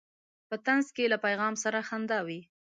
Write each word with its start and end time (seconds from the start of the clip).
په 0.47 0.55
طنز 0.65 0.87
کې 0.95 1.05
له 1.13 1.17
پیغام 1.25 1.53
سره 1.63 1.79
خندا 1.87 2.19
وي. 2.27 2.41